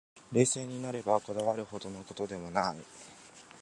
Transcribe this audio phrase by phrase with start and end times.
[0.31, 2.77] 冷静になれば、こだわるほどの事でもない